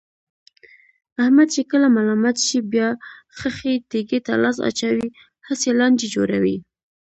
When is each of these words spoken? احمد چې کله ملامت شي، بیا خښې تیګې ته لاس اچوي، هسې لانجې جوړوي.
احمد 1.21 1.47
چې 1.55 1.61
کله 1.71 1.87
ملامت 1.97 2.37
شي، 2.47 2.59
بیا 2.71 2.89
خښې 3.37 3.73
تیګې 3.91 4.19
ته 4.25 4.33
لاس 4.43 4.57
اچوي، 4.69 5.07
هسې 5.47 5.69
لانجې 5.79 6.07
جوړوي. 6.15 6.57